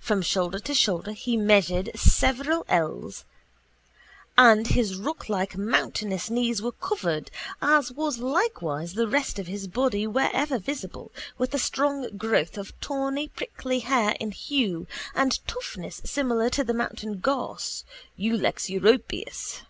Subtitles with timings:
[0.00, 3.26] From shoulder to shoulder he measured several ells
[4.38, 10.06] and his rocklike mountainous knees were covered, as was likewise the rest of his body
[10.06, 16.48] wherever visible, with a strong growth of tawny prickly hair in hue and toughness similar
[16.48, 17.84] to the mountain gorse
[18.18, 19.64] (Ulex Europeus).